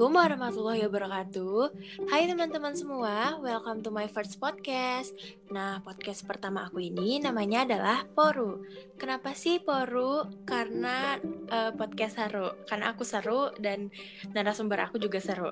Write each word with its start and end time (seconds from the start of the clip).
Assalamualaikum 0.00 0.32
warahmatullahi 0.32 0.82
wabarakatuh. 0.88 1.60
Hai 2.08 2.24
teman-teman 2.24 2.72
semua, 2.72 3.36
welcome 3.36 3.84
to 3.84 3.92
my 3.92 4.08
first 4.08 4.40
podcast. 4.40 5.12
Nah, 5.52 5.84
podcast 5.84 6.24
pertama 6.24 6.64
aku 6.64 6.80
ini 6.80 7.20
namanya 7.20 7.68
adalah 7.68 8.08
Poru. 8.08 8.64
Kenapa 8.96 9.36
sih 9.36 9.60
Poru? 9.60 10.24
Karena 10.48 11.20
uh, 11.50 11.70
podcast 11.74 12.16
seru. 12.16 12.48
Karena 12.64 12.94
aku 12.94 13.02
seru 13.02 13.50
dan 13.58 13.90
narasumber 14.32 14.80
aku 14.86 14.96
juga 14.96 15.18
seru. 15.18 15.50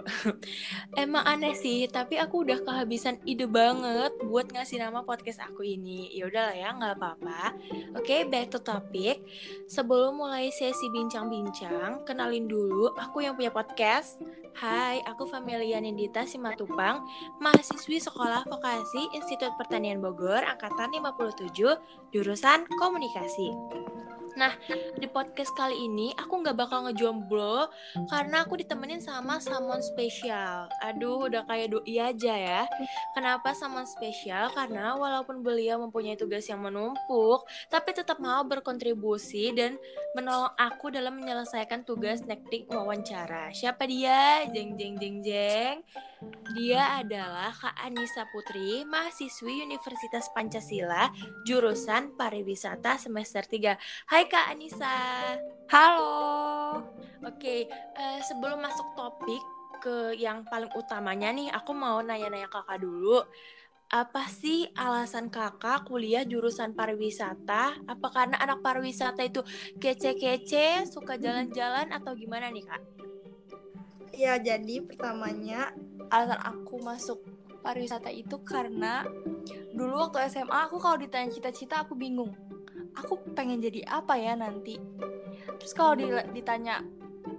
Emang 1.02 1.26
aneh 1.26 1.52
sih, 1.58 1.84
tapi 1.90 2.16
aku 2.16 2.46
udah 2.46 2.62
kehabisan 2.62 3.18
ide 3.26 3.44
banget 3.50 4.14
buat 4.24 4.48
ngasih 4.48 4.80
nama 4.80 5.02
podcast 5.02 5.42
aku 5.44 5.66
ini. 5.66 6.08
Yaudah 6.14 6.54
lah 6.54 6.56
ya, 6.56 6.68
nggak 6.72 6.94
apa-apa. 6.96 7.40
Oke, 7.98 8.06
okay, 8.06 8.20
back 8.24 8.54
to 8.54 8.62
topic. 8.62 9.20
Sebelum 9.66 10.16
mulai 10.16 10.48
sesi 10.54 10.88
bincang-bincang, 10.88 12.06
kenalin 12.06 12.46
dulu 12.46 12.94
aku 12.96 13.26
yang 13.26 13.34
punya 13.34 13.52
podcast. 13.52 14.22
Hai, 14.58 14.98
aku 15.06 15.30
Familia 15.30 15.78
Nindita 15.78 16.26
Simatupang, 16.26 17.06
mahasiswi 17.38 18.02
Sekolah 18.02 18.42
Vokasi 18.42 19.06
Institut 19.14 19.54
Pertanian 19.54 20.02
Bogor, 20.02 20.42
Angkatan 20.42 20.90
57, 20.98 21.78
jurusan 22.10 22.66
Komunikasi. 22.74 23.54
Nah, 24.36 24.52
di 24.98 25.08
podcast 25.08 25.54
kali 25.56 25.88
ini 25.88 26.12
aku 26.18 26.44
nggak 26.44 26.56
bakal 26.58 26.84
ngejomblo 26.84 27.70
karena 28.10 28.44
aku 28.44 28.60
ditemenin 28.60 29.00
sama 29.00 29.40
salmon 29.40 29.80
spesial. 29.80 30.68
Aduh, 30.84 31.30
udah 31.30 31.46
kayak 31.48 31.72
doi 31.72 31.96
aja 31.96 32.34
ya. 32.34 32.62
Kenapa 33.16 33.56
salmon 33.56 33.88
spesial? 33.88 34.52
Karena 34.52 34.98
walaupun 34.98 35.40
beliau 35.40 35.80
mempunyai 35.80 36.18
tugas 36.18 36.44
yang 36.50 36.60
menumpuk, 36.60 37.48
tapi 37.72 37.96
tetap 37.96 38.20
mau 38.20 38.44
berkontribusi 38.44 39.54
dan 39.56 39.80
menolong 40.12 40.52
aku 40.58 40.92
dalam 40.92 41.16
menyelesaikan 41.16 41.86
tugas 41.88 42.20
teknik 42.20 42.68
wawancara. 42.68 43.54
Siapa 43.54 43.88
dia? 43.88 44.44
Jeng 44.52 44.76
jeng 44.76 45.00
jeng 45.00 45.16
jeng. 45.24 45.76
Dia 46.58 46.98
adalah 46.98 47.54
Kak 47.54 47.78
Anissa 47.78 48.26
Putri, 48.34 48.82
mahasiswi 48.82 49.62
Universitas 49.62 50.26
Pancasila, 50.34 51.14
jurusan 51.46 52.18
pariwisata 52.18 52.98
semester 52.98 53.46
3. 53.46 53.78
Hai 54.10 54.26
Kak 54.28 54.52
Anissa. 54.52 54.92
Halo. 55.72 56.84
Oke, 57.24 57.64
uh, 57.96 58.20
sebelum 58.20 58.60
masuk 58.60 58.84
topik 58.92 59.40
ke 59.80 60.20
yang 60.20 60.44
paling 60.44 60.68
utamanya 60.76 61.32
nih, 61.32 61.48
aku 61.48 61.72
mau 61.72 62.04
nanya-nanya 62.04 62.52
kakak 62.52 62.84
dulu. 62.84 63.24
Apa 63.88 64.28
sih 64.28 64.68
alasan 64.76 65.32
kakak 65.32 65.88
kuliah 65.88 66.28
jurusan 66.28 66.76
pariwisata? 66.76 67.80
Apa 67.88 68.06
karena 68.12 68.36
anak 68.36 68.60
pariwisata 68.60 69.24
itu 69.24 69.40
kece-kece, 69.80 70.84
suka 70.84 71.16
jalan-jalan 71.16 71.88
atau 71.88 72.12
gimana 72.12 72.52
nih 72.52 72.68
kak? 72.68 72.82
Ya, 74.12 74.36
jadi 74.36 74.84
pertamanya 74.84 75.72
alasan 76.12 76.40
aku 76.44 76.84
masuk 76.84 77.24
pariwisata 77.64 78.12
itu 78.12 78.36
karena 78.44 79.08
dulu 79.72 80.04
waktu 80.04 80.28
SMA 80.28 80.68
aku 80.68 80.76
kalau 80.76 81.00
ditanya 81.00 81.32
cita-cita 81.32 81.80
aku 81.80 81.96
bingung. 81.96 82.47
Aku 83.04 83.20
pengen 83.34 83.62
jadi 83.62 83.86
apa 83.86 84.18
ya 84.18 84.34
nanti? 84.34 84.78
Terus 85.58 85.72
kalau 85.74 85.94
ditanya 86.34 86.82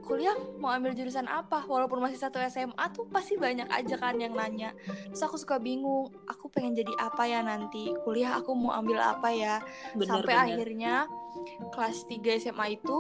kuliah 0.04 0.36
mau 0.58 0.74
ambil 0.74 0.94
jurusan 0.94 1.26
apa 1.30 1.66
walaupun 1.66 2.02
masih 2.02 2.18
satu 2.18 2.42
SMA 2.50 2.86
tuh 2.94 3.06
pasti 3.10 3.38
banyak 3.38 3.70
aja 3.70 3.96
kan 3.98 4.18
yang 4.18 4.34
nanya 4.34 4.74
terus 5.10 5.22
aku 5.26 5.38
suka 5.38 5.58
bingung 5.58 6.10
aku 6.30 6.50
pengen 6.50 6.78
jadi 6.78 6.94
apa 6.98 7.26
ya 7.26 7.42
nanti 7.42 7.94
kuliah 8.06 8.38
aku 8.38 8.54
mau 8.58 8.74
ambil 8.78 9.02
apa 9.02 9.30
ya 9.34 9.56
bener, 9.94 10.10
sampai 10.10 10.34
bener. 10.34 10.46
akhirnya 10.46 10.96
kelas 11.74 12.06
3 12.10 12.42
SMA 12.42 12.82
itu 12.82 12.98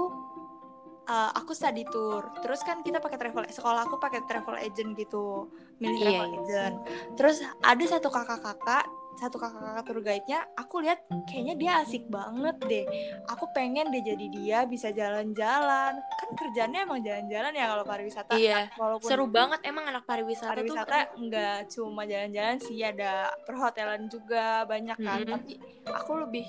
uh, 1.10 1.32
aku 1.34 1.58
study 1.58 1.86
tour 1.90 2.30
terus 2.46 2.62
kan 2.62 2.86
kita 2.86 3.02
pakai 3.02 3.18
travel 3.18 3.46
sekolah 3.50 3.90
aku 3.90 3.98
pakai 3.98 4.22
travel 4.30 4.56
agent 4.58 4.94
gitu 4.94 5.50
milih 5.82 5.98
yeah, 5.98 6.06
travel 6.06 6.28
yeah. 6.30 6.38
agent 6.38 6.76
terus 7.18 7.38
ada 7.66 7.84
satu 7.90 8.10
kakak-kakak 8.14 8.86
satu 9.20 9.36
kakak-kakak 9.36 9.84
tour 9.84 10.00
guide-nya 10.00 10.40
aku 10.56 10.80
lihat 10.80 11.04
kayaknya 11.28 11.56
dia 11.60 11.72
asik 11.84 12.08
banget 12.08 12.56
deh. 12.64 12.86
Aku 13.28 13.52
pengen 13.52 13.92
deh 13.92 14.00
jadi 14.00 14.26
dia 14.32 14.60
bisa 14.64 14.96
jalan-jalan. 14.96 16.00
Kan 16.00 16.30
kerjanya 16.40 16.88
emang 16.88 17.04
jalan-jalan 17.04 17.52
ya 17.52 17.66
kalau 17.68 17.84
pariwisata. 17.84 18.34
Iya 18.40 18.72
walaupun 18.80 19.10
seru 19.12 19.28
banget. 19.28 19.60
Emang 19.68 19.86
anak 19.92 20.08
pariwisata, 20.08 20.56
pariwisata 20.56 20.88
tuh 20.88 21.28
nggak 21.28 21.58
cuma 21.76 22.08
jalan-jalan 22.08 22.58
sih 22.64 22.80
ada 22.80 23.28
perhotelan 23.44 24.08
juga 24.08 24.64
banyak 24.64 24.96
kan. 24.96 25.20
Mm 25.20 25.26
-hmm. 25.28 25.34
tapi 25.36 25.54
aku 25.92 26.12
lebih 26.24 26.48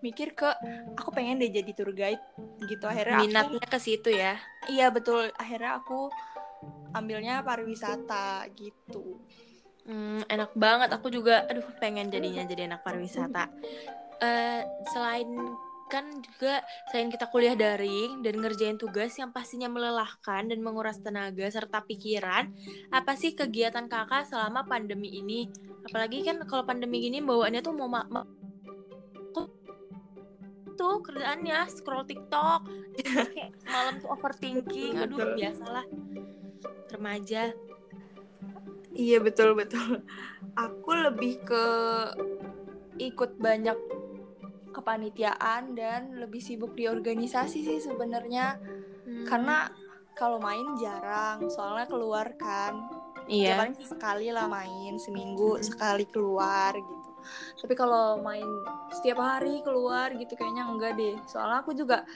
mikir 0.00 0.32
ke 0.32 0.48
aku 0.96 1.12
pengen 1.12 1.40
deh 1.40 1.48
jadi 1.48 1.72
tour 1.72 1.96
guide 1.96 2.20
gitu. 2.68 2.84
Akhirnya 2.84 3.24
minatnya 3.24 3.64
aku, 3.64 3.72
ke 3.72 3.78
situ 3.80 4.12
ya? 4.12 4.36
Iya 4.68 4.92
betul. 4.92 5.32
Akhirnya 5.40 5.80
aku 5.80 6.12
ambilnya 6.92 7.40
pariwisata 7.40 8.44
gitu 8.58 9.22
hmm, 9.86 10.28
enak 10.28 10.50
banget. 10.56 10.88
Aku 10.96 11.08
juga 11.12 11.46
aduh 11.46 11.64
pengen 11.78 12.08
jadinya 12.08 12.44
jadi 12.44 12.68
anak 12.68 12.84
pariwisata. 12.84 13.48
Uh, 14.20 14.62
selain 14.92 15.28
kan 15.90 16.06
juga 16.22 16.62
selain 16.92 17.10
kita 17.10 17.26
kuliah 17.34 17.58
daring 17.58 18.22
dan 18.22 18.38
ngerjain 18.38 18.78
tugas 18.78 19.10
yang 19.18 19.34
pastinya 19.34 19.66
melelahkan 19.66 20.46
dan 20.46 20.62
menguras 20.62 21.02
tenaga 21.02 21.50
serta 21.50 21.82
pikiran, 21.82 22.54
apa 22.94 23.18
sih 23.18 23.34
kegiatan 23.34 23.90
kakak 23.90 24.30
selama 24.30 24.62
pandemi 24.70 25.18
ini? 25.18 25.50
Apalagi 25.90 26.22
kan 26.22 26.38
kalau 26.46 26.62
pandemi 26.62 27.02
gini 27.02 27.18
bawaannya 27.18 27.58
tuh 27.58 27.74
mau 27.74 27.90
ma, 27.90 28.06
ma 28.06 28.22
tuh 30.80 31.04
kerjaannya 31.04 31.68
scroll 31.68 32.08
TikTok. 32.08 32.64
Malam 33.72 34.00
tuh 34.00 34.08
overthinking. 34.16 34.96
Aduh 34.96 35.36
biasalah. 35.36 35.84
Remaja 36.88 37.52
iya 38.94 39.18
betul 39.22 39.54
betul. 39.54 40.02
Aku 40.58 40.90
lebih 40.94 41.42
ke 41.46 41.64
ikut 43.00 43.40
banyak 43.40 43.78
kepanitiaan 44.70 45.74
dan 45.74 46.14
lebih 46.18 46.38
sibuk 46.38 46.78
di 46.78 46.86
organisasi 46.86 47.58
sih 47.66 47.78
sebenarnya. 47.82 48.58
Hmm. 49.00 49.26
karena 49.26 49.66
kalau 50.14 50.38
main 50.38 50.76
jarang 50.78 51.48
soalnya 51.50 51.88
keluar 51.90 52.30
kan. 52.38 52.86
Iya. 53.26 53.58
Paling 53.58 53.78
sekali 53.82 54.28
lah 54.30 54.46
main 54.46 54.98
seminggu 55.00 55.58
hmm. 55.58 55.64
sekali 55.64 56.04
keluar 56.06 56.76
gitu. 56.76 57.10
Tapi 57.62 57.74
kalau 57.74 58.20
main 58.20 58.46
setiap 58.94 59.18
hari 59.18 59.64
keluar 59.66 60.12
gitu 60.14 60.34
kayaknya 60.36 60.68
enggak 60.68 60.94
deh. 60.94 61.16
Soalnya 61.26 61.62
aku 61.62 61.72
juga 61.74 62.06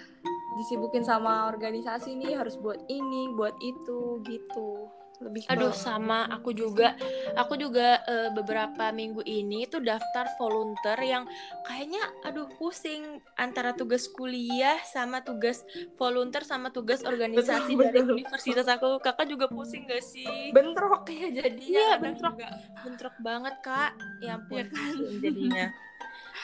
disibukin 0.54 1.02
sama 1.02 1.50
organisasi 1.50 2.14
nih 2.14 2.38
harus 2.38 2.54
buat 2.60 2.78
ini 2.86 3.34
buat 3.34 3.58
itu 3.58 4.22
gitu 4.22 4.86
lebih 5.24 5.48
aduh 5.48 5.72
sama 5.72 6.28
aku 6.28 6.52
juga. 6.52 6.92
Aku 7.34 7.56
juga 7.56 8.04
uh, 8.04 8.30
beberapa 8.36 8.92
minggu 8.92 9.24
ini 9.24 9.64
tuh 9.64 9.80
daftar 9.80 10.28
volunteer 10.36 11.00
yang 11.00 11.24
kayaknya 11.64 12.04
aduh 12.28 12.46
pusing 12.60 13.24
antara 13.40 13.72
tugas 13.72 14.06
kuliah 14.12 14.76
sama 14.84 15.24
tugas 15.24 15.64
volunteer 15.96 16.44
sama 16.44 16.68
tugas 16.70 17.00
organisasi 17.02 17.72
betul, 17.72 17.84
dari 17.88 18.00
betul. 18.04 18.14
universitas 18.20 18.66
aku. 18.68 19.00
Kakak 19.00 19.26
juga 19.26 19.48
pusing 19.48 19.88
gak 19.88 20.04
sih? 20.04 20.52
Bentrok. 20.52 21.08
Ya 21.14 21.28
jadinya 21.30 21.80
iya 21.80 21.90
bentrok. 21.96 22.36
juga. 22.36 22.48
bentrok 22.84 23.16
banget 23.24 23.54
kak. 23.64 23.92
Ya 24.20 24.36
ampun 24.36 24.60
ya 24.60 24.64
kan? 24.68 24.92
jadinya. 25.24 25.66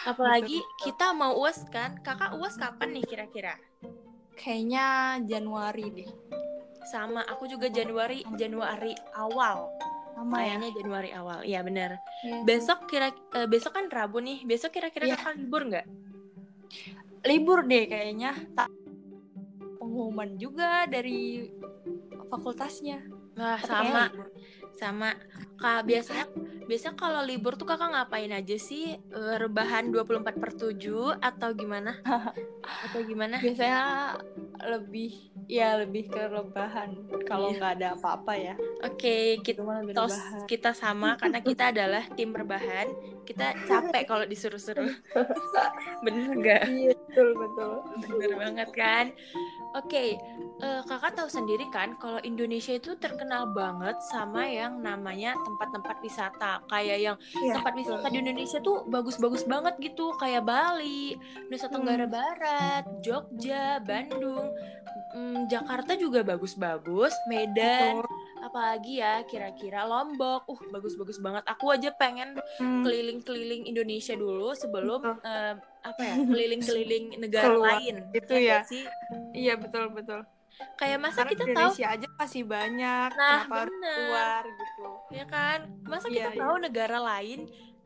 Apalagi 0.09 0.65
kita 0.81 1.13
mau 1.13 1.37
uas 1.37 1.61
kan? 1.69 2.01
Kakak 2.01 2.41
uas 2.41 2.57
kapan 2.57 2.97
nih 2.97 3.05
kira-kira? 3.05 3.55
Kayaknya 4.41 5.21
Januari 5.29 5.87
deh 5.93 6.11
sama 6.89 7.25
aku 7.29 7.47
juga 7.51 7.69
Januari 7.69 8.25
Januari 8.37 8.97
awal 9.17 9.69
sama 10.17 10.37
ya? 10.45 10.57
kayaknya 10.57 10.69
ya? 10.69 10.77
Januari 10.81 11.11
awal 11.17 11.39
iya 11.45 11.61
benar 11.65 11.91
ya. 12.25 12.45
besok 12.45 12.89
kira 12.89 13.09
uh, 13.37 13.49
besok 13.49 13.77
kan 13.77 13.87
Rabu 13.89 14.21
nih 14.21 14.45
besok 14.45 14.77
kira-kira 14.77 15.09
ya. 15.09 15.17
kakak 15.17 15.41
libur 15.41 15.63
nggak 15.69 15.87
libur 17.27 17.59
deh 17.69 17.85
kayaknya 17.89 18.33
tak 18.57 18.71
pengumuman 19.81 20.37
juga 20.41 20.89
dari 20.89 21.49
fakultasnya 22.31 23.05
Wah, 23.37 23.59
sama 23.65 24.13
sama 24.79 25.13
kak 25.61 25.85
biasanya 25.85 26.25
biasanya 26.65 26.95
kalau 26.97 27.21
libur 27.21 27.59
tuh 27.59 27.69
kakak 27.69 27.93
ngapain 27.93 28.33
aja 28.33 28.57
sih? 28.57 28.97
Rebahan 29.13 29.91
24 29.93 30.41
per 30.41 30.51
7 30.57 31.19
atau 31.21 31.51
gimana? 31.53 31.99
Atau 32.87 33.03
gimana? 33.05 33.43
Biasanya 33.43 34.15
lebih 34.61 35.31
ya 35.51 35.83
lebih 35.83 36.07
ke 36.07 36.31
rebahan 36.31 36.95
kalau 37.27 37.51
iya. 37.51 37.57
nggak 37.59 37.73
ada 37.81 37.89
apa-apa 37.99 38.33
ya. 38.39 38.55
Oke 38.87 38.97
okay, 38.97 39.25
kita 39.43 39.67
tos 39.97 40.15
kita 40.47 40.71
sama 40.71 41.15
karena 41.21 41.43
kita 41.43 41.75
adalah 41.75 42.07
tim 42.15 42.31
rebahan. 42.31 42.87
Kita 43.27 43.55
capek 43.67 44.07
kalau 44.07 44.25
disuruh-suruh. 44.27 44.91
Bener 46.07 46.29
nggak? 46.39 46.63
Iya 46.71 46.93
betul 46.95 47.29
betul. 47.35 47.73
Bener 48.15 48.33
banget 48.39 48.69
kan? 48.75 49.05
Oke 49.75 49.87
okay, 49.87 50.09
uh, 50.63 50.79
eh, 50.79 50.83
kakak 50.87 51.15
tahu 51.19 51.29
sendiri 51.31 51.67
kan 51.71 51.95
kalau 51.99 52.19
Indonesia 52.23 52.75
itu 52.75 52.95
terkenal 52.99 53.51
banget 53.55 53.99
sama 54.11 54.47
yang 54.61 54.75
namanya 54.85 55.33
tempat-tempat 55.41 55.97
wisata 56.05 56.61
kayak 56.69 56.99
yang 57.01 57.17
yeah. 57.41 57.57
tempat 57.57 57.73
wisata 57.73 58.07
di 58.13 58.19
Indonesia 58.21 58.59
tuh 58.61 58.85
bagus-bagus 58.87 59.49
banget 59.49 59.75
gitu 59.81 60.13
kayak 60.21 60.45
Bali 60.45 61.17
Nusa 61.49 61.73
Tenggara 61.73 62.05
hmm. 62.05 62.13
Barat 62.13 62.85
Jogja 63.01 63.81
Bandung 63.81 64.53
hmm, 65.17 65.49
Jakarta 65.49 65.97
juga 65.97 66.21
bagus-bagus 66.21 67.17
Medan 67.27 68.05
Betul 68.05 68.31
apalagi 68.41 69.05
ya 69.05 69.21
kira-kira 69.29 69.85
Lombok 69.85 70.49
uh 70.49 70.61
bagus-bagus 70.73 71.21
banget 71.21 71.45
aku 71.45 71.71
aja 71.77 71.93
pengen 71.93 72.41
Hmm. 72.57 72.83
keliling-keliling 72.85 73.69
Indonesia 73.69 74.17
dulu 74.17 74.53
sebelum 74.57 75.01
Betul. 75.01 75.29
eh, 75.29 75.55
apa 75.81 76.03
ya 76.03 76.15
keliling-keliling 76.25 77.05
negara 77.25 77.53
Keluar, 77.53 77.79
lain 77.81 77.95
gitu 78.13 78.33
nggak 78.33 78.63
ya. 78.65 78.69
sih 78.69 78.85
Iya 79.37 79.55
betul 79.61 79.93
betul. 79.93 80.25
Kayak 80.75 80.99
masa 80.99 81.19
Karena 81.19 81.31
kita 81.31 81.45
tahu 81.45 81.51
Indonesia 81.51 81.87
aja 81.89 82.07
masih 82.15 82.43
banyak. 82.45 83.11
Nah, 83.11 83.29
kenapa 83.41 83.55
harus 83.59 83.73
bener. 83.73 83.97
keluar 83.97 84.43
gitu? 84.47 84.85
ya 85.11 85.25
kan 85.27 85.59
masa 85.83 86.07
Iya, 86.07 86.15
kita 86.15 86.31
iya. 86.31 86.41
tahu 86.41 86.55
negara 86.59 86.99
lain 87.01 87.41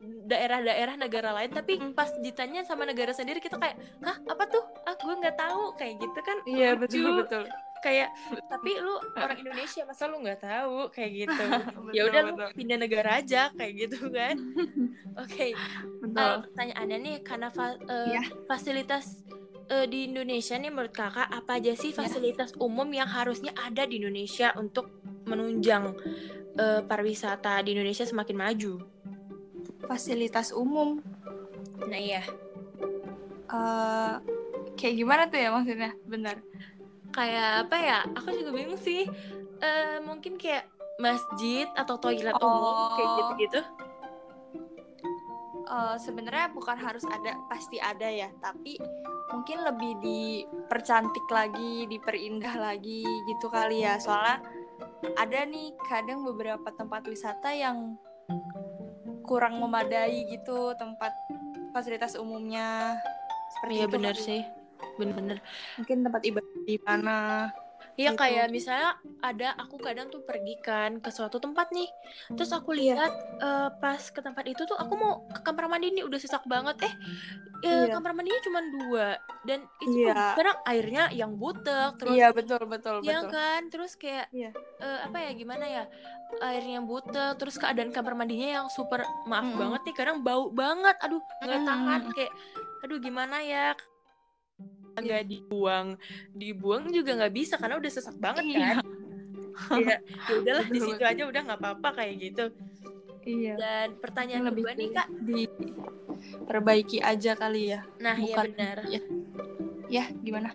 daerah-daerah 0.05 0.95
negara 0.95 1.29
lain 1.33 1.49
tapi 1.49 1.73
pas 1.91 2.11
ditanya 2.15 2.61
sama 2.61 2.83
negara 2.83 3.09
sendiri 3.09 3.39
kita 3.39 3.55
kayak 3.55 3.73
hah 3.99 4.17
apa 4.23 4.43
tuh 4.45 4.61
ah 4.83 4.93
gue 4.93 5.13
nggak 5.15 5.33
tahu 5.35 5.73
kayak 5.73 5.97
gitu 5.97 6.19
kan 6.21 6.37
Iya 6.45 6.69
lucu. 6.71 6.83
betul 7.01 7.09
betul. 7.19 7.43
kayak 7.77 8.09
tapi 8.47 8.71
lu 8.75 8.93
orang 9.15 9.37
Indonesia 9.39 9.81
masa 9.83 10.05
lu 10.05 10.17
nggak 10.19 10.41
tahu 10.41 10.89
kayak 10.89 11.11
gitu 11.19 11.43
ya 11.97 12.01
udah 12.03 12.21
lu 12.23 12.33
pindah 12.51 12.77
negara 12.77 13.17
aja 13.17 13.49
kayak 13.51 13.73
gitu 13.79 14.09
kan 14.09 14.35
oke 15.21 15.45
Betul. 16.01 16.21
Eh, 16.23 16.37
pertanyaannya 16.43 16.97
nih 16.99 17.15
karena 17.21 17.49
fa- 17.49 17.77
eh, 17.79 18.07
Iya. 18.11 18.21
fasilitas 18.45 19.25
eh, 19.67 19.85
di 19.85 20.07
Indonesia 20.07 20.55
nih 20.55 20.69
menurut 20.69 20.91
kakak 20.91 21.25
apa 21.25 21.57
aja 21.57 21.73
sih 21.73 21.91
fasilitas 21.91 22.53
umum 22.57 22.87
yang 22.89 23.07
harusnya 23.07 23.51
ada 23.55 23.83
di 23.83 23.97
Indonesia 23.97 24.53
untuk 24.55 24.89
menunjang 25.25 25.93
eh, 26.55 26.81
pariwisata 26.81 27.61
di 27.61 27.73
Indonesia 27.73 28.05
semakin 28.05 28.37
maju 28.37 28.73
Fasilitas 29.85 30.49
umum. 30.49 30.97
nah 31.85 31.99
iya 31.99 32.25
eh 33.45 34.13
kayak 34.75 34.95
gimana 34.95 35.23
tuh 35.29 35.37
ya 35.37 35.49
maksudnya? 35.53 35.91
Benar. 36.03 36.35
kayak 37.13 37.69
apa 37.69 37.77
ya 37.79 37.99
aku 38.11 38.29
juga 38.33 38.51
bingung 38.51 38.79
sih 38.79 39.05
Eh, 39.55 40.03
mungkin 40.03 40.35
kayak 40.35 40.67
masjid 40.99 41.63
atau 41.73 41.95
toilet 41.95 42.35
Oh. 42.35 42.43
umum 42.43 42.75
kayak 42.99 43.09
gitu-gitu 43.15 43.61
Eh, 45.65 45.97
sebenarnya 45.97 46.53
bukan 46.53 46.77
harus 46.77 47.01
ada 47.09 47.33
pasti 47.49 47.81
ada 47.81 48.05
ya 48.05 48.29
tapi 48.37 48.77
mungkin 49.33 49.65
lebih 49.65 49.97
dipercantik 49.97 51.25
lagi 51.33 51.89
diperindah 51.89 52.53
lagi 52.53 53.01
gitu 53.01 53.49
kali 53.49 53.81
ya. 53.81 53.97
Soalnya 53.97 54.45
ada 55.17 55.41
nih 55.41 55.73
kadang 55.89 56.21
beberapa 56.21 56.69
tempat 56.69 57.09
wisata 57.09 57.49
yang 57.49 57.97
kurang 59.25 59.57
memadai 59.57 60.29
gitu 60.29 60.77
tempat 60.77 61.09
fasilitas 61.73 62.13
umumnya. 62.13 62.93
Seperti 63.57 63.73
iya 63.73 63.85
benar 63.89 64.13
kali. 64.13 64.21
sih. 64.21 64.41
Bener-bener 65.01 65.41
mungkin 65.81 65.97
tempat 66.05 66.21
ibadah 66.29 66.61
di 66.61 66.77
mana 66.85 67.15
Iya 67.95 68.11
Gitu. 68.11 68.19
kayak 68.19 68.45
misalnya 68.49 68.91
ada 69.19 69.55
aku 69.55 69.79
kadang 69.79 70.07
tuh 70.07 70.19
pergi 70.21 70.59
kan 70.59 70.99
ke 70.99 71.07
suatu 71.07 71.39
tempat 71.39 71.71
nih, 71.71 71.87
terus 72.29 72.51
aku 72.51 72.71
Iya. 72.71 72.99
lihat 72.99 73.13
eh, 73.39 73.69
pas 73.77 74.01
ke 74.01 74.19
tempat 74.19 74.43
itu 74.45 74.61
tuh 74.61 74.75
aku 74.75 74.93
mau 74.93 75.23
ke 75.27 75.39
kamar 75.41 75.65
mandi 75.65 75.91
nih 75.91 76.03
udah 76.03 76.19
sesak 76.19 76.43
banget 76.45 76.75
eh 76.83 76.93
Iya. 77.63 77.89
kamar 77.89 78.11
mandinya 78.11 78.41
cuma 78.41 78.59
dua 78.61 79.07
dan 79.41 79.63
itu 79.79 80.03
Iya. 80.03 80.35
kadang 80.35 80.59
airnya 80.65 81.03
yang 81.09 81.33
butek 81.33 81.95
terus 81.95 82.13
iya 82.13 82.29
betul 82.29 82.61
betul 82.65 82.99
Iya 82.99 83.25
kan 83.25 83.61
terus 83.67 83.95
kayak 83.95 84.27
Iya. 84.29 84.51
eh, 84.77 84.99
apa 85.01 85.17
ya 85.17 85.31
gimana 85.31 85.65
ya 85.65 85.83
airnya 86.37 86.79
butek 86.81 87.39
terus 87.39 87.55
keadaan 87.55 87.89
kamar 87.89 88.13
mandinya 88.13 88.59
yang 88.59 88.67
super 88.67 88.99
maaf 89.23 89.47
Mm-mm. 89.47 89.57
banget 89.57 89.81
nih 89.83 89.95
kadang 89.95 90.19
bau 90.19 90.51
banget 90.51 90.99
aduh 90.99 91.23
nggak 91.41 91.53
Mm-mm. 91.55 91.65
tahan 91.65 92.01
kayak 92.11 92.33
aduh 92.83 92.99
gimana 92.99 93.39
ya 93.39 93.71
nggak 94.95 95.23
dibuang 95.25 95.87
dibuang 96.31 96.87
juga 96.89 97.11
nggak 97.15 97.33
bisa 97.33 97.55
karena 97.55 97.75
udah 97.75 97.91
sesak 97.91 98.15
banget 98.17 98.43
Iya. 98.47 98.59
kan. 98.59 98.85
Ya 99.79 99.95
ya 100.03 100.33
udahlah 100.35 100.67
di 100.67 100.79
situ 100.79 100.99
aja 100.99 101.23
udah 101.23 101.41
nggak 101.47 101.59
apa-apa 101.59 101.89
kayak 101.95 102.15
gitu. 102.19 102.45
Iya. 103.23 103.55
Dan 103.55 103.87
pertanyaan 103.97 104.51
lebih 104.51 104.67
kedua 104.67 104.75
nih 104.75 104.89
kak. 104.91 105.07
diperbaiki 105.25 106.99
aja 106.99 107.31
kali 107.33 107.71
ya. 107.71 107.81
Nah 107.97 108.15
iya 108.19 108.35
Bukan- 108.35 108.47
benar. 108.51 108.77
ya, 108.91 109.01
ya 109.87 110.03
gimana? 110.19 110.51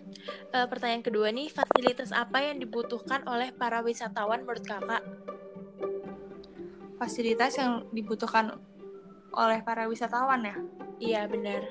Eh, 0.53 0.67
pertanyaan 0.69 1.01
kedua 1.01 1.33
nih 1.33 1.49
fasilitas 1.49 2.13
apa 2.13 2.45
yang 2.45 2.61
dibutuhkan 2.61 3.25
oleh 3.25 3.49
para 3.51 3.81
wisatawan 3.81 4.45
menurut 4.45 4.63
kakak? 4.63 5.01
Fasilitas 6.95 7.57
yang 7.57 7.89
dibutuhkan 7.89 8.53
oleh 9.33 9.59
para 9.65 9.89
wisatawan 9.89 10.45
ya? 10.45 10.55
Iya 11.01 11.21
benar 11.25 11.65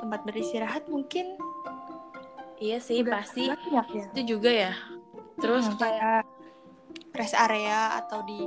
tempat 0.00 0.20
beristirahat 0.24 0.84
mungkin 0.88 1.36
iya 2.56 2.80
sih 2.80 3.00
udah 3.04 3.20
pasti. 3.20 3.48
banyak 3.52 3.86
ya. 3.92 4.04
Itu 4.12 4.20
juga 4.36 4.50
ya. 4.52 4.72
Terus 5.36 5.68
Hmm, 5.68 5.76
kayak 5.76 6.22
rest 7.12 7.36
area 7.36 8.00
atau 8.00 8.24
di 8.24 8.44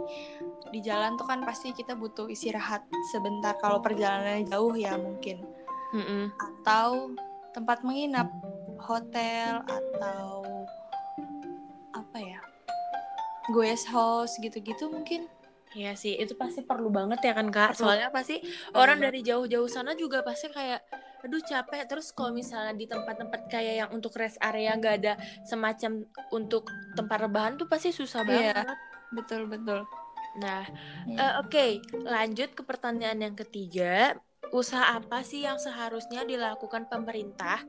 di 0.69 0.79
jalan 0.81 1.17
tuh 1.17 1.25
kan 1.25 1.41
pasti 1.41 1.73
kita 1.73 1.93
butuh 1.97 2.29
istirahat 2.29 2.85
sebentar 3.13 3.57
kalau 3.57 3.81
perjalanannya 3.81 4.45
jauh 4.45 4.73
ya 4.73 4.97
mungkin. 4.97 5.41
Mm-mm. 5.89 6.29
atau 6.37 7.17
tempat 7.49 7.81
menginap 7.81 8.29
hotel 8.77 9.57
atau 9.65 10.45
apa 11.97 12.17
ya 12.21 12.37
guest 13.49 13.89
house 13.89 14.37
gitu-gitu 14.37 14.85
mungkin. 14.85 15.25
Iya 15.73 15.93
sih, 15.93 16.17
itu 16.17 16.33
pasti 16.33 16.61
perlu 16.65 16.89
banget 16.89 17.21
ya 17.25 17.33
kan 17.33 17.49
kak. 17.49 17.73
Soalnya 17.73 18.09
pasti 18.09 18.41
orang 18.73 19.01
dari 19.01 19.21
jauh-jauh 19.21 19.69
sana 19.69 19.93
juga 19.93 20.21
pasti 20.21 20.49
kayak, 20.49 20.81
aduh 21.19 21.41
capek. 21.41 21.83
Terus 21.85 22.11
kalau 22.11 22.31
misalnya 22.31 22.73
di 22.73 22.85
tempat-tempat 22.85 23.47
kayak 23.47 23.75
yang 23.85 23.89
untuk 23.91 24.15
rest 24.15 24.39
area 24.39 24.75
nggak 24.75 24.95
ada 25.03 25.13
semacam 25.43 26.03
untuk 26.31 26.67
tempat 26.93 27.17
rebahan 27.27 27.53
tuh 27.55 27.67
pasti 27.67 27.91
susah 27.91 28.23
Iya. 28.23 28.53
banget. 28.63 28.77
betul 29.09 29.49
betul 29.49 29.81
Nah, 30.37 30.61
Iya. 31.09 31.17
eh, 31.17 31.33
oke, 31.41 31.65
lanjut 32.05 32.53
ke 32.53 32.61
pertanyaan 32.61 33.17
yang 33.17 33.33
ketiga. 33.33 34.13
Usaha 34.53 34.95
apa 34.95 35.25
sih 35.25 35.41
yang 35.41 35.57
seharusnya 35.57 36.21
dilakukan 36.21 36.85
pemerintah 36.85 37.65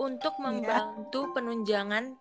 untuk 0.00 0.32
Iya. 0.36 0.44
membantu 0.48 1.28
penunjangan 1.36 2.16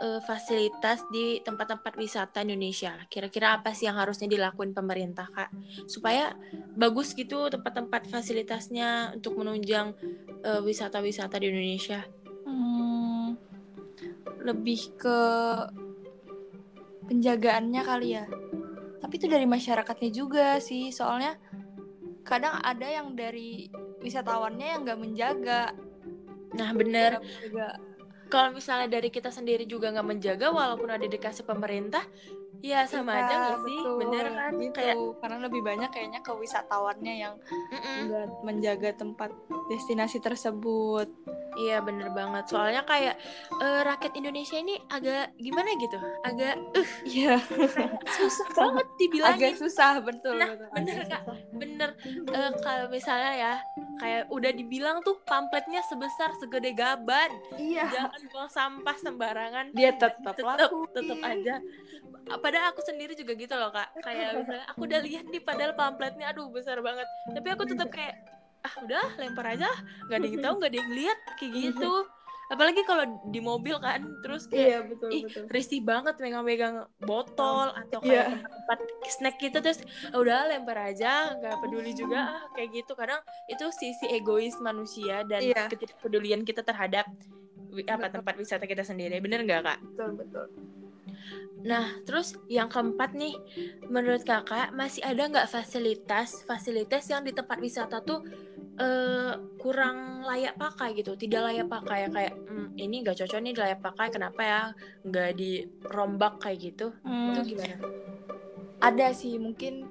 eh, 0.00 0.20
fasilitas 0.22 1.04
di 1.12 1.38
tempat-tempat 1.44 1.94
wisata 1.94 2.42
Indonesia? 2.42 2.94
Kira-kira 3.06 3.58
apa 3.58 3.70
sih 3.76 3.86
yang 3.86 3.98
harusnya 3.98 4.26
dilakuin 4.26 4.74
pemerintah, 4.74 5.30
Kak? 5.30 5.50
Supaya 5.86 6.34
bagus 6.74 7.14
gitu 7.14 7.50
tempat-tempat 7.50 8.10
fasilitasnya 8.10 9.14
untuk 9.14 9.38
menunjang 9.38 9.94
eh, 10.42 10.60
wisata-wisata 10.62 11.38
di 11.38 11.46
Indonesia. 11.50 12.02
Hmm, 12.44 13.38
lebih 14.44 14.98
ke 14.98 15.18
penjagaannya 17.08 17.82
kali 17.84 18.08
ya. 18.16 18.24
Tapi 19.00 19.14
itu 19.20 19.26
dari 19.28 19.44
masyarakatnya 19.44 20.10
juga 20.10 20.56
sih, 20.58 20.88
soalnya 20.88 21.36
kadang 22.24 22.56
ada 22.64 22.88
yang 22.88 23.12
dari 23.12 23.68
wisatawannya 24.00 24.66
yang 24.74 24.80
nggak 24.84 25.00
menjaga. 25.00 25.62
Nah, 26.56 26.70
bener. 26.72 27.20
menjaga. 27.20 27.93
Kalau 28.26 28.50
misalnya 28.50 28.88
dari 28.88 29.08
kita 29.08 29.28
sendiri 29.28 29.64
juga 29.64 29.90
nggak 29.90 30.06
menjaga, 30.06 30.46
walaupun 30.50 30.90
ada 30.90 31.04
dikasih 31.04 31.44
pemerintah, 31.44 32.02
ya 32.60 32.88
sama 32.88 33.12
Iya, 33.12 33.20
aja 33.20 33.34
nggak 33.36 33.58
sih? 33.62 33.78
betul, 33.78 33.96
Bener 34.00 34.26
kan? 34.30 34.52
Gitu. 34.56 34.72
Kayak 34.72 34.96
Karena 35.20 35.38
lebih 35.42 35.60
banyak 35.60 35.90
kayaknya 35.92 36.20
ke 36.20 36.32
wisatawannya 36.32 37.14
yang 37.14 37.34
nggak 38.08 38.26
menjaga 38.42 38.90
tempat 38.96 39.30
destinasi 39.68 40.18
tersebut. 40.18 41.08
Iya 41.54 41.78
bener 41.78 42.10
banget. 42.10 42.50
Soalnya 42.50 42.82
kayak 42.82 43.14
eh, 43.62 43.80
rakyat 43.86 44.18
Indonesia 44.18 44.58
ini 44.58 44.74
agak 44.90 45.38
gimana 45.38 45.70
gitu, 45.78 45.98
agak 46.26 46.58
uh, 46.74 46.88
Iya, 47.06 47.38
susah 48.10 48.48
banget 48.50 48.86
dibilangin. 48.98 49.38
agak 49.38 49.52
susah 49.62 49.92
betul. 50.02 50.34
Nah, 50.34 50.50
betul. 50.50 50.68
bener, 50.74 50.98
Kak. 51.06 51.22
susah. 51.22 51.36
Bener. 51.54 51.90
Eh, 52.26 52.50
kalau 52.58 52.86
misalnya 52.90 53.32
ya, 53.38 53.52
kayak 54.00 54.30
udah 54.30 54.50
dibilang 54.50 55.00
tuh 55.02 55.18
pamfletnya 55.22 55.80
sebesar 55.86 56.34
segede 56.38 56.74
gaban. 56.74 57.30
Iya. 57.58 57.90
Jangan 57.90 58.20
buang 58.30 58.50
sampah 58.50 58.96
sembarangan. 58.98 59.64
Dia 59.74 59.94
tetap 59.94 60.34
tetap 60.34 60.70
tetap 60.70 61.18
aja. 61.22 61.54
Padahal 62.24 62.72
aku 62.72 62.80
sendiri 62.80 63.12
juga 63.12 63.36
gitu 63.36 63.54
loh 63.54 63.68
kak. 63.68 64.00
Kayak 64.00 64.40
misalnya 64.40 64.66
aku 64.72 64.80
udah 64.88 65.00
lihat 65.04 65.24
nih, 65.28 65.42
padahal 65.44 65.72
pamfletnya 65.76 66.32
aduh 66.32 66.48
besar 66.48 66.80
banget. 66.80 67.06
Tapi 67.30 67.48
aku 67.52 67.62
tetap 67.68 67.88
kayak 67.92 68.16
ah 68.64 68.74
udah 68.80 69.04
lempar 69.20 69.44
aja, 69.52 69.68
nggak 70.08 70.18
ada 70.18 70.26
yang 70.26 70.40
tahu, 70.40 70.54
nggak 70.56 70.70
ada 70.72 70.78
yang 70.80 70.92
lihat 70.96 71.18
kayak 71.36 71.52
gitu. 71.52 71.92
Apalagi 72.52 72.84
kalau 72.84 73.04
di 73.24 73.40
mobil 73.40 73.76
kan, 73.80 74.04
terus 74.20 74.44
kayak 74.48 74.68
Iya 74.68 74.78
betul 74.84 75.08
ih 75.12 75.22
betul. 75.24 75.44
risih 75.52 75.80
banget 75.84 76.14
megang-megang 76.20 76.84
botol 77.00 77.72
atau 77.72 78.00
kayak 78.00 78.32
tempat-tempat 78.32 78.78
snack 79.06 79.36
gitu 79.36 79.58
terus 79.60 79.80
"Ah, 80.12 80.18
udah 80.20 80.48
lempar 80.48 80.78
aja 80.80 81.36
nggak 81.36 81.60
peduli 81.60 81.92
juga 81.92 82.20
ah 82.24 82.44
kayak 82.56 82.82
gitu 82.84 82.92
kadang 82.96 83.20
itu 83.44 83.64
sisi 83.68 84.08
egois 84.08 84.56
manusia 84.64 85.20
dan 85.28 85.44
Iya. 85.44 85.68
ketidakpedulian 85.68 86.40
kita 86.42 86.64
terhadap 86.64 87.04
apa 87.84 88.06
Betul. 88.08 88.10
tempat 88.16 88.34
wisata 88.40 88.64
kita 88.64 88.80
sendiri 88.86 89.20
bener 89.20 89.44
nggak 89.44 89.60
kak? 89.60 89.78
Betul 89.92 90.10
betul. 90.16 90.46
Nah 91.64 91.86
terus 92.04 92.36
yang 92.52 92.68
keempat 92.68 93.16
nih 93.16 93.34
menurut 93.88 94.20
kakak 94.24 94.72
masih 94.72 95.00
ada 95.00 95.28
nggak 95.28 95.48
fasilitas 95.48 96.44
fasilitas 96.44 97.08
yang 97.08 97.24
di 97.24 97.32
tempat 97.32 97.56
wisata 97.60 98.00
tuh 98.04 98.20
eh, 98.74 99.32
kurang 99.60 100.26
layak 100.26 100.58
pakai 100.58 100.98
gitu 100.98 101.14
tidak 101.14 101.46
layak 101.46 101.66
pakai 101.70 102.10
kayak 102.10 102.34
"Hmm, 102.48 102.74
ini 102.74 103.06
nggak 103.06 103.16
cocok 103.22 103.40
nih 103.40 103.54
layak 103.54 103.80
pakai 103.80 104.08
kenapa 104.10 104.40
ya 104.42 104.60
nggak 105.06 105.30
dirombak 105.38 106.42
kayak 106.42 106.58
gitu. 106.72 106.90
Hmm, 107.06 107.30
itu 107.32 107.54
gimana? 107.54 107.76
Ada 108.82 109.14
sih 109.14 109.38
mungkin 109.38 109.86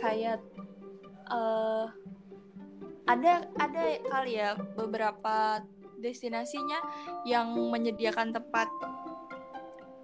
kayak 0.00 0.40
eh 1.30 1.86
ada 3.04 3.32
ada 3.60 3.82
kali 4.08 4.40
ya 4.40 4.56
beberapa 4.76 5.60
destinasinya 6.00 6.80
yang 7.28 7.52
menyediakan 7.52 8.32
tempat 8.32 8.68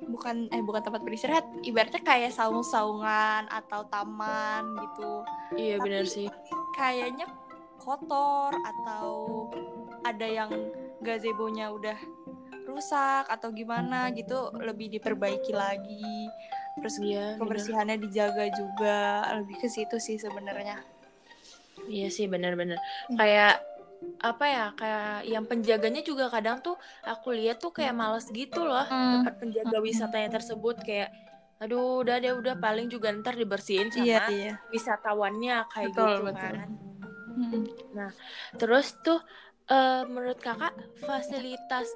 bukan 0.04 0.48
eh 0.52 0.60
bukan 0.64 0.82
tempat 0.84 1.00
beristirahat 1.04 1.46
ibaratnya 1.64 2.00
kayak 2.04 2.32
saung-saungan 2.32 3.48
atau 3.48 3.84
taman 3.88 4.64
gitu. 4.80 5.24
Iya 5.56 5.76
benar 5.80 6.04
sih. 6.04 6.28
kayaknya 6.76 7.28
kotor 7.80 8.52
atau 8.52 9.48
ada 10.04 10.26
yang 10.28 10.52
gazebo-nya 11.00 11.72
udah 11.72 11.96
rusak 12.68 13.26
atau 13.26 13.50
gimana 13.50 14.12
gitu 14.14 14.52
lebih 14.60 14.92
diperbaiki 14.92 15.50
lagi 15.50 16.28
terus 16.78 17.00
iya 17.02 17.34
kebersihannya 17.40 17.98
dijaga 17.98 18.46
juga 18.54 18.98
lebih 19.42 19.58
ke 19.58 19.68
situ 19.68 19.96
sih 19.98 20.20
sebenarnya 20.20 20.78
iya 21.90 22.06
sih 22.12 22.30
benar-benar 22.30 22.78
Hmm. 23.10 23.18
kayak 23.18 23.64
apa 24.24 24.44
ya 24.48 24.66
kayak 24.80 25.28
yang 25.28 25.44
penjaganya 25.44 26.00
juga 26.00 26.32
kadang 26.32 26.64
tuh 26.64 26.76
aku 27.04 27.36
lihat 27.36 27.60
tuh 27.60 27.68
kayak 27.74 27.92
males 27.92 28.24
gitu 28.32 28.64
loh 28.64 28.84
Hmm. 28.86 29.20
tempat 29.20 29.34
penjaga 29.40 29.76
Hmm. 29.76 29.84
wisatanya 29.84 30.28
tersebut 30.32 30.80
kayak 30.80 31.10
aduh 31.60 32.00
udah 32.00 32.16
deh 32.16 32.32
udah 32.32 32.56
paling 32.56 32.88
juga 32.88 33.12
ntar 33.12 33.36
dibersihin 33.36 33.92
sama 33.92 34.04
iya 34.08 34.24
iya 34.32 34.52
wisatawannya 34.72 35.68
kayak 35.68 35.92
Betul, 35.92 36.08
gitu 36.08 36.22
betul. 36.32 36.52
kan 36.56 36.68
Hmm. 37.30 37.64
Terus 38.58 38.98
tuh 39.06 39.20
eh, 39.70 40.02
menurut 40.06 40.38
kakak 40.42 40.74
fasilitas 41.04 41.86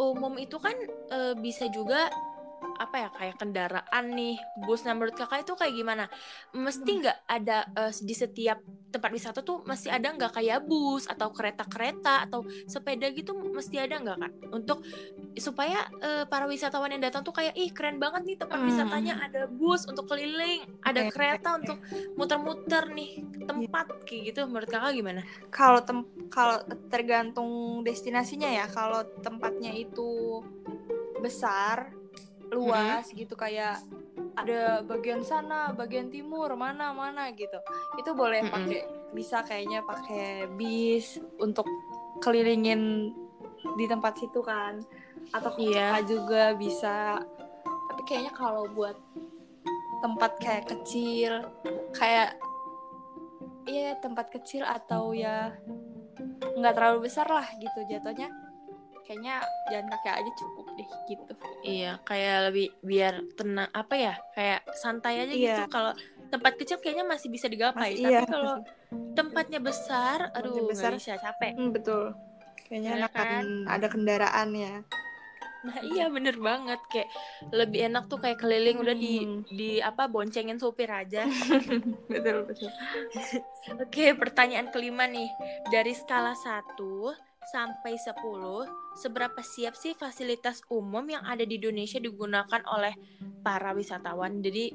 umum 0.00 0.34
itu 0.40 0.56
kan 0.58 0.74
eh, 1.12 1.34
bisa 1.38 1.68
juga 1.70 2.10
apa 2.80 2.96
ya 2.96 3.08
kayak 3.12 3.36
kendaraan 3.36 4.04
nih 4.16 4.36
bus. 4.56 4.84
Nah 4.88 4.96
menurut 4.96 5.12
kakak 5.16 5.44
itu 5.44 5.52
kayak 5.52 5.74
gimana? 5.76 6.04
Mesti 6.56 6.90
nggak 7.04 7.18
ada 7.28 7.58
eh, 7.76 7.92
di 8.00 8.14
setiap 8.16 8.58
tempat 8.90 9.14
wisata 9.14 9.40
tuh 9.46 9.62
mesti 9.68 9.86
ada 9.86 10.10
nggak 10.10 10.34
kayak 10.34 10.66
bus 10.66 11.06
atau 11.06 11.30
kereta-kereta 11.30 12.26
atau 12.26 12.42
sepeda 12.66 13.06
gitu 13.14 13.36
mesti 13.54 13.78
ada 13.78 14.00
nggak 14.00 14.18
kan? 14.18 14.32
Untuk 14.50 14.82
supaya 15.36 15.84
eh, 16.02 16.24
para 16.26 16.48
wisatawan 16.48 16.90
yang 16.96 17.04
datang 17.04 17.22
tuh 17.22 17.36
kayak 17.36 17.54
ih 17.54 17.70
keren 17.70 18.00
banget 18.02 18.24
nih 18.26 18.36
tempat 18.40 18.58
Hmm. 18.58 18.66
wisatanya 18.66 19.14
ada 19.22 19.46
bus 19.46 19.86
untuk 19.86 20.08
keliling, 20.10 20.64
ada 20.82 21.06
Oke, 21.06 21.12
kereta 21.14 21.54
untuk 21.60 21.78
muter-muter 22.16 22.90
nih 22.90 23.22
tempat 23.46 23.86
kayak 24.08 24.34
gitu. 24.34 24.40
Menurut 24.48 24.68
kakak 24.72 24.92
gimana? 24.96 25.22
kalau 25.50 25.80
tem 25.84 25.98
kalau 26.30 26.58
tergantung 26.90 27.82
destinasinya 27.86 28.48
ya 28.50 28.66
kalau 28.70 29.02
tempatnya 29.22 29.70
itu 29.74 30.40
besar 31.20 31.92
luas 32.50 33.06
gitu 33.14 33.34
kayak 33.38 33.78
ada 34.34 34.82
bagian 34.82 35.22
sana 35.22 35.70
bagian 35.74 36.10
timur 36.10 36.50
mana 36.58 36.90
mana 36.90 37.30
gitu. 37.34 37.58
Itu 37.98 38.14
boleh 38.14 38.46
pakai 38.50 38.86
bisa 39.14 39.42
kayaknya 39.46 39.82
pakai 39.86 40.50
bis 40.54 41.18
untuk 41.38 41.66
kelilingin 42.22 43.14
di 43.78 43.84
tempat 43.86 44.18
situ 44.18 44.42
kan. 44.42 44.82
Atau 45.30 45.54
Iya. 45.58 46.02
juga 46.02 46.54
bisa. 46.58 47.22
Tapi 47.90 48.02
kayaknya 48.06 48.32
kalau 48.34 48.66
buat 48.70 48.96
tempat 50.00 50.40
kayak 50.40 50.64
kecil 50.72 51.44
kayak 51.92 52.40
iya 53.68 53.92
tempat 54.00 54.32
kecil 54.32 54.64
atau 54.64 55.12
ya 55.12 55.52
nggak 56.56 56.74
terlalu 56.74 57.04
besar 57.06 57.28
lah 57.28 57.44
gitu 57.60 57.84
jatuhnya 57.84 58.32
kayaknya 59.10 59.42
jalan 59.66 59.90
kaki 59.90 60.08
aja 60.08 60.30
cukup 60.32 60.66
deh 60.72 60.88
gitu 61.04 61.32
Iya, 61.60 61.98
kayak 62.00 62.36
lebih 62.46 62.66
biar 62.80 63.26
tenang 63.34 63.66
apa 63.70 63.92
ya? 63.92 64.14
Kayak 64.30 64.62
santai 64.72 65.18
aja 65.20 65.28
Iya. 65.28 65.42
gitu. 65.58 65.62
Kalau 65.68 65.92
tempat 66.30 66.52
kecil 66.54 66.78
kayaknya 66.78 67.02
masih 67.04 67.26
bisa 67.26 67.50
digapai, 67.50 67.98
Masih- 67.98 68.06
tapi 68.06 68.14
iya. 68.14 68.22
kalau 68.24 68.54
tempatnya 69.12 69.58
besar, 69.58 70.30
aduh 70.30 70.48
Tempatnya 70.48 70.62
besar 70.64 70.90
bisa 70.94 71.18
capek. 71.18 71.52
Hmm, 71.52 71.70
betul 71.70 72.14
kayaknya 72.62 72.88
Iya 72.88 72.98
enakan 73.02 73.26
kan? 73.26 73.44
ada 73.68 73.86
kendaraan 73.88 74.50
ya 74.54 74.74
Nah, 75.60 75.76
iya 75.84 76.08
bener 76.08 76.40
banget 76.40 76.80
kayak 76.88 77.12
lebih 77.52 77.84
enak 77.84 78.08
tuh 78.08 78.16
kayak 78.16 78.40
keliling 78.40 78.80
udah 78.80 78.96
di 78.96 79.20
Hmm. 79.20 79.44
di 79.44 79.76
apa 79.76 80.08
boncengin 80.08 80.56
supir 80.56 80.88
aja. 80.88 81.28
betul 82.08 82.48
betul 82.48 82.72
Oke, 83.76 84.14
pertanyaan 84.14 84.72
kelima 84.72 85.04
nih. 85.04 85.28
Dari 85.68 85.92
skala 85.92 86.32
1 86.32 87.12
sampai 87.42 87.96
10, 87.96 88.68
seberapa 88.94 89.40
siap 89.40 89.72
sih 89.72 89.96
fasilitas 89.96 90.60
umum 90.68 91.02
yang 91.08 91.24
ada 91.24 91.42
di 91.42 91.56
Indonesia 91.56 91.96
digunakan 91.96 92.60
oleh 92.68 92.92
para 93.40 93.72
wisatawan? 93.72 94.44
Jadi 94.44 94.72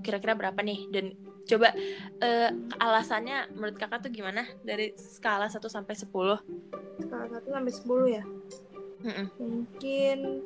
kira-kira 0.00 0.34
berapa 0.34 0.58
nih? 0.58 0.90
Dan 0.90 1.14
coba 1.44 1.72
eh, 2.20 2.50
alasannya 2.76 3.54
menurut 3.54 3.78
kakak 3.78 4.04
tuh 4.04 4.12
gimana 4.12 4.44
dari 4.60 4.92
skala 4.98 5.48
1 5.48 5.62
sampai 5.64 5.94
10? 5.94 6.68
skala 6.98 7.24
satu 7.30 7.54
sampai 7.54 7.72
sepuluh 7.72 8.06
ya 8.10 8.24
Mm-mm. 9.06 9.30
mungkin 9.38 10.42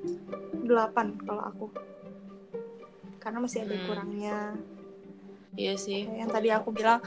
delapan 0.63 1.17
kalau 1.25 1.43
aku 1.43 1.67
karena 3.17 3.41
masih 3.41 3.65
ada 3.65 3.73
Hmm. 3.73 3.87
kurangnya 3.89 4.39
Iya 5.53 5.77
sih. 5.77 6.09
Kayak 6.09 6.17
yang 6.17 6.31
tadi 6.33 6.49
aku 6.49 6.73
bilang 6.73 7.01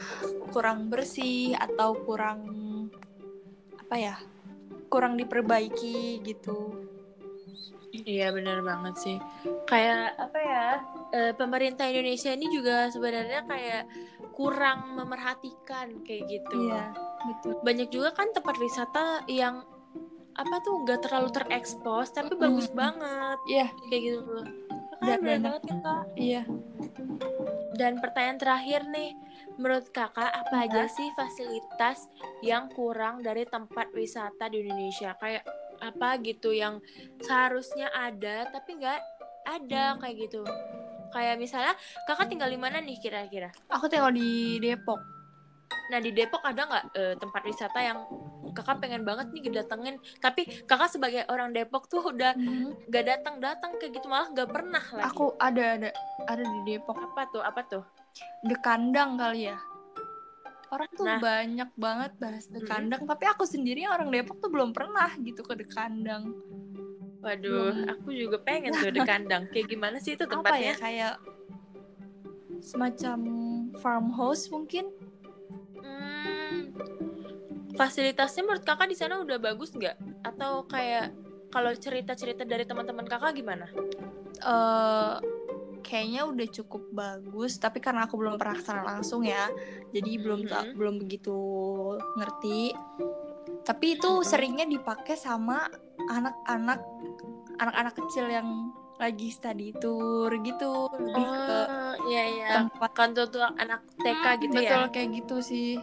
kurang 0.53 0.89
bersih 0.89 1.57
atau 1.57 1.98
kurang 1.98 2.45
apa 3.74 3.95
ya 3.98 4.15
kurang 4.87 5.15
diperbaiki 5.15 6.21
gitu 6.21 6.81
Iya 7.95 8.27
benar 8.29 8.59
banget 8.59 8.95
sih. 8.99 9.17
Kayak 9.63 10.19
apa 10.19 10.35
ya? 10.37 10.65
eh, 11.09 11.31
pemerintah 11.31 11.87
Indonesia 11.87 12.27
ini 12.27 12.51
juga 12.51 12.91
sebenarnya 12.91 13.47
kayak 13.47 13.87
kurang 14.31 14.99
memerhatikan 14.99 16.03
kayak 16.03 16.27
gitu. 16.27 16.59
iya 16.61 16.91
betul 17.23 17.55
banyak 17.63 17.87
juga 17.87 18.11
kan 18.11 18.29
tempat 18.29 18.59
wisata 18.59 19.23
yang 19.25 19.63
apa 20.35 20.55
tuh 20.59 20.83
nggak 20.83 21.01
terlalu 21.01 21.31
terekspos 21.31 22.11
tapi 22.11 22.35
Mm-mm. 22.35 22.43
bagus 22.43 22.67
banget 22.69 23.39
iya 23.47 23.71
kayak 23.87 24.01
gitu 24.03 24.35
kan 24.99 25.07
bener 25.15 25.19
dan- 25.23 25.43
banget 25.47 25.61
kan 25.63 25.77
kak 25.79 26.03
iya 26.15 26.43
dan 27.73 27.97
pertanyaan 27.97 28.37
terakhir 28.37 28.81
nih 28.85 29.15
menurut 29.55 29.88
kakak 29.91 30.31
apa 30.31 30.67
aja 30.67 30.83
sih 30.89 31.09
fasilitas 31.15 32.07
yang 32.43 32.67
kurang 32.71 33.24
dari 33.24 33.47
tempat 33.47 33.91
wisata 33.95 34.51
di 34.51 34.63
Indonesia? 34.63 35.15
Kayak 35.19 35.43
apa 35.83 36.15
gitu 36.24 36.55
yang 36.55 36.79
seharusnya 37.19 37.91
ada 37.91 38.47
tapi 38.51 38.79
nggak 38.79 39.00
ada 39.45 40.00
kayak 40.00 40.15
gitu. 40.27 40.41
Kayak 41.12 41.35
misalnya 41.39 41.74
kakak 42.07 42.27
tinggal 42.27 42.50
di 42.51 42.59
mana 42.59 42.83
nih 42.83 42.97
kira-kira? 43.00 43.51
Aku 43.71 43.88
tinggal 43.88 44.12
di 44.12 44.59
Depok. 44.59 45.00
Nah 45.91 46.00
di 46.01 46.12
Depok 46.12 46.43
ada 46.43 46.62
nggak 46.65 46.85
eh, 46.95 47.15
tempat 47.19 47.41
wisata 47.45 47.79
yang 47.79 48.00
kakak 48.55 48.79
pengen 48.79 49.03
banget 49.03 49.35
nih 49.35 49.51
datengin 49.51 50.00
tapi 50.24 50.47
kakak 50.63 50.88
sebagai 50.88 51.27
orang 51.27 51.51
Depok 51.51 51.91
tuh 51.91 52.07
udah 52.15 52.31
gak 52.88 53.03
datang 53.03 53.43
datang 53.43 53.75
kayak 53.75 54.00
gitu 54.00 54.07
malah 54.07 54.31
gak 54.31 54.47
pernah 54.47 54.79
lagi. 54.95 55.12
Aku 55.12 55.35
ada 55.35 55.75
ada 55.75 55.89
ada 56.24 56.43
di 56.43 56.59
Depok. 56.63 56.95
Apa 56.95 57.21
tuh? 57.27 57.43
Apa 57.43 57.62
tuh 57.67 57.83
The 58.45 58.57
Kandang 58.62 59.17
kali 59.17 59.51
ya. 59.51 59.57
Orang 60.74 60.89
tuh 60.98 61.05
Nah. 61.05 61.19
banyak 61.22 61.69
banget 61.77 62.12
bahas 62.17 62.45
The 62.50 62.62
Mm-mm. 62.63 62.69
Kandang 62.69 63.03
tapi 63.05 63.25
aku 63.29 63.45
sendiri 63.45 63.86
orang 63.86 64.10
Depok 64.12 64.41
tuh 64.41 64.50
belum 64.50 64.74
pernah 64.74 65.13
gitu 65.22 65.45
ke 65.45 65.53
The 65.55 65.67
Kandang. 65.69 66.34
Waduh 67.25 67.74
Belum. 67.74 67.89
aku 67.89 68.10
juga 68.13 68.38
pengen 68.38 68.77
tuh 68.77 68.93
di 68.93 69.01
kandang. 69.01 69.50
Kayak 69.50 69.65
gimana 69.74 69.98
sih 69.98 70.13
itu 70.13 70.29
apa 70.29 70.29
ya 70.29 70.38
tempatnya 70.45 70.74
kayak 70.77 71.13
semacam 72.62 73.19
farmhouse 73.81 74.45
mungkin? 74.53 74.93
Hmm, 75.81 76.69
fasilitasnya 77.74 78.45
menurut 78.45 78.62
kakak 78.62 78.89
di 78.89 78.98
sana 78.98 79.17
udah 79.25 79.41
bagus 79.41 79.74
nggak? 79.74 79.98
Atau 80.22 80.69
kayak 80.69 81.17
kalau 81.50 81.74
cerita-cerita 81.74 82.45
dari 82.45 82.62
teman-teman 82.62 83.10
kakak 83.10 83.34
gimana? 83.34 83.74
Eh 84.45 85.15
kayaknya 85.85 86.25
udah 86.25 86.47
cukup 86.49 86.83
bagus 86.89 87.55
tapi 87.55 87.77
karena 87.77 88.09
aku 88.09 88.17
belum 88.17 88.35
pernah 88.35 88.57
ke 88.57 88.65
sana 88.65 88.81
langsung 88.83 89.21
ya 89.21 89.45
jadi 89.93 90.11
belum 90.17 90.49
ta- 90.49 90.65
Mhm. 90.65 90.73
belum 90.73 90.95
begitu 90.97 91.37
ngerti 92.17 92.73
tapi 93.61 93.95
itu 93.95 94.09
Mhm. 94.09 94.25
seringnya 94.25 94.65
dipakai 94.65 95.13
sama 95.13 95.69
anak-anak 96.09 96.81
anak-anak 97.55 97.93
kecil 97.95 98.25
yang 98.25 98.73
lagi 98.95 99.27
study 99.29 99.75
tour 99.77 100.31
gitu 100.39 100.87
lebih 100.89 101.25
ke 101.27 101.59
oh 101.67 101.93
iya 102.07 102.23
iya 102.25 102.47
tempat 102.49 102.91
kan 102.95 103.11
tuh 103.11 103.27
anak 103.59 103.83
TK 103.99 104.25
gitu 104.41 104.55
betul 104.55 104.81
ya 104.81 104.89
kayak 104.89 105.09
gitu 105.13 105.35
sih 105.39 105.75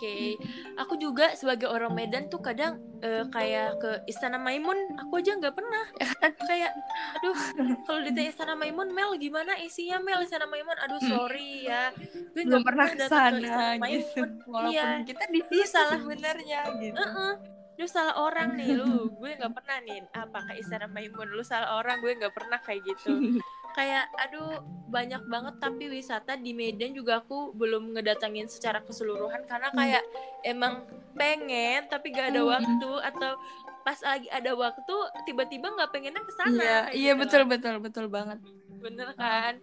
oke 0.00 0.10
Oke, 0.10 0.40
aku 0.80 0.96
juga 0.96 1.36
sebagai 1.36 1.68
orang 1.68 1.92
Medan 1.92 2.32
tuh 2.32 2.40
kadang 2.40 2.80
uh, 3.04 3.28
kayak 3.28 3.76
ke 3.84 3.90
Istana 4.08 4.40
Maimun, 4.40 4.96
aku 4.96 5.20
aja 5.20 5.36
nggak 5.36 5.52
pernah. 5.52 5.84
kayak, 6.48 6.72
aduh, 7.20 7.36
kalau 7.84 8.00
ditanya 8.08 8.32
Istana 8.32 8.56
Maimun, 8.56 8.96
Mel 8.96 9.12
gimana 9.20 9.60
isinya 9.60 10.00
Mel 10.00 10.24
Istana 10.24 10.48
Maimun? 10.48 10.72
Aduh, 10.88 11.04
sorry 11.04 11.68
ya, 11.68 11.92
gue 12.32 12.42
nggak 12.48 12.64
pernah 12.64 12.86
ke 12.88 13.04
sana 13.12 13.76
gitu. 13.76 14.24
Walaupun 14.56 14.72
iya. 14.72 15.04
kita 15.04 15.28
di 15.28 15.40
sini 15.44 15.68
salah 15.68 16.00
sebenarnya 16.00 16.60
gitu. 16.80 16.96
Uh 16.96 17.04
-uh 17.04 17.32
lu 17.80 17.88
salah 17.88 18.12
orang 18.20 18.60
nih 18.60 18.76
lu 18.76 19.08
gue 19.16 19.40
nggak 19.40 19.56
pernah 19.56 19.80
nih 19.80 20.04
apa 20.12 20.52
ke 20.52 20.60
Istana 20.60 20.84
Maimun 20.84 21.32
lu 21.32 21.40
salah 21.40 21.80
orang 21.80 22.04
gue 22.04 22.12
nggak 22.12 22.36
pernah 22.36 22.60
kayak 22.60 22.84
gitu 22.84 23.40
kayak 23.74 24.10
aduh 24.18 24.62
banyak 24.90 25.22
banget 25.30 25.54
tapi 25.62 25.86
wisata 25.86 26.34
di 26.34 26.50
Medan 26.50 26.92
juga 26.92 27.22
aku 27.22 27.54
belum 27.54 27.94
ngedatangin 27.94 28.50
secara 28.50 28.82
keseluruhan 28.82 29.46
karena 29.46 29.70
hmm. 29.70 29.78
kayak 29.78 30.04
emang 30.42 30.82
pengen 31.14 31.86
tapi 31.86 32.10
gak 32.10 32.34
ada 32.34 32.42
hmm. 32.42 32.50
waktu 32.50 32.90
atau 33.14 33.32
pas 33.80 33.96
lagi 34.04 34.28
ada 34.28 34.52
waktu 34.52 34.96
tiba-tiba 35.24 35.72
nggak 35.72 35.90
pengennya 35.90 36.20
ke 36.20 36.32
sana 36.36 36.52
iya 36.52 36.78
iya 36.92 37.12
gitu 37.16 37.20
betul 37.24 37.42
betul 37.48 37.74
betul 37.80 38.06
banget 38.12 38.38
bener 38.80 39.08
kan 39.16 39.56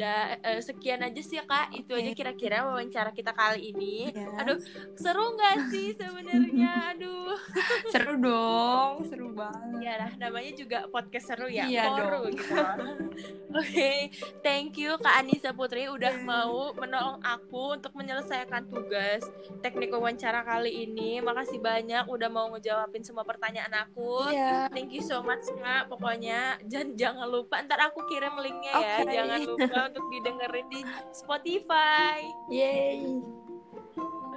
udah 0.00 0.40
uh, 0.40 0.60
sekian 0.64 1.04
aja 1.04 1.20
sih 1.20 1.36
ya 1.36 1.44
kak. 1.44 1.76
Itu 1.76 1.92
aja 1.92 2.16
kira-kira 2.16 2.64
wawancara 2.64 3.12
kita 3.12 3.36
kali 3.36 3.76
ini. 3.76 4.08
Yeah. 4.16 4.40
aduh 4.40 4.56
seru 4.96 5.36
nggak 5.36 5.68
sih 5.68 5.92
sebenarnya? 5.92 6.96
Aduh. 6.96 7.36
Seru 7.92 8.16
dong 8.16 9.04
seru 9.04 9.36
banget. 9.36 9.84
Ya 9.84 9.94
lah 10.00 10.10
namanya 10.16 10.52
juga 10.56 10.78
podcast 10.88 11.34
seru 11.34 11.52
ya 11.52 11.68
iya 11.68 11.90
Poru, 11.90 12.30
gitu 12.32 12.54
oke 12.56 12.86
okay. 13.50 14.08
thank 14.40 14.78
you 14.78 14.94
kak 15.02 15.20
Anissa 15.20 15.50
Putri 15.50 15.90
udah 15.90 16.16
yeah. 16.16 16.24
mau 16.24 16.70
menolong 16.72 17.18
aku 17.20 17.76
untuk 17.76 17.92
menyelesaikan 17.98 18.70
tugas 18.70 19.26
teknik 19.60 19.92
wawancara 19.92 20.46
kali 20.46 20.88
ini. 20.88 21.20
Makasih 21.20 21.60
banyak 21.60 22.08
udah 22.08 22.28
mau 22.32 22.48
ngejawabin 22.56 23.04
semua 23.04 23.26
pertanyaan 23.26 23.84
aku. 23.84 24.32
Yeah. 24.32 24.72
thank 24.72 24.94
you 24.96 25.04
so 25.04 25.20
much 25.20 25.44
kak. 25.60 25.92
Pokoknya 25.92 26.56
jangan 26.70 26.96
jangan 26.96 27.26
lupa 27.28 27.60
ntar 27.66 27.90
aku 27.90 28.06
kirim 28.08 28.32
linknya 28.40 28.72
okay. 28.78 29.04
ya 29.04 29.20
jangan 29.20 29.40
lupa 29.44 29.89
untuk 29.90 30.06
didengerin 30.14 30.66
di 30.70 30.80
Spotify. 31.10 32.22
Yay. 32.46 33.18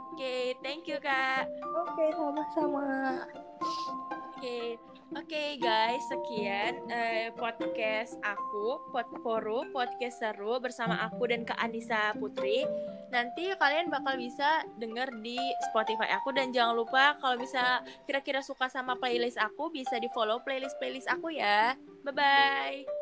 Oke, 0.03 0.17
okay, 0.17 0.43
thank 0.65 0.89
you 0.89 0.98
Kak. 0.98 1.45
Oke, 1.74 1.93
okay, 1.93 2.10
sama-sama. 2.17 2.89
Oke. 3.22 4.41
Okay. 4.41 4.67
Oke 5.13 5.29
okay, 5.29 5.50
guys, 5.62 6.01
sekian 6.10 6.89
uh, 6.89 7.29
podcast 7.38 8.17
aku, 8.25 8.81
Podporu, 8.89 9.62
podcast 9.69 10.25
seru 10.25 10.57
bersama 10.57 11.05
aku 11.05 11.29
dan 11.29 11.45
Kak 11.45 11.62
Anissa 11.62 12.17
Putri. 12.17 12.65
Nanti 13.13 13.53
kalian 13.53 13.93
bakal 13.93 14.17
bisa 14.17 14.65
denger 14.81 15.13
di 15.22 15.38
Spotify 15.69 16.17
aku 16.17 16.33
dan 16.33 16.50
jangan 16.50 16.74
lupa 16.81 17.13
kalau 17.22 17.38
bisa 17.38 17.86
kira-kira 18.10 18.41
suka 18.41 18.65
sama 18.74 18.98
playlist 18.98 19.38
aku 19.38 19.69
bisa 19.69 20.01
di 20.01 20.10
follow 20.17 20.41
playlist 20.41 20.81
playlist 20.81 21.05
aku 21.05 21.29
ya. 21.29 21.77
Bye 22.01 22.15
bye. 22.17 22.93